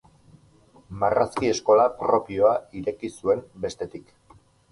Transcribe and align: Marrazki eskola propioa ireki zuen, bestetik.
Marrazki 1.03 1.51
eskola 1.57 1.85
propioa 1.99 2.55
ireki 2.81 3.13
zuen, 3.19 3.47
bestetik. 3.67 4.11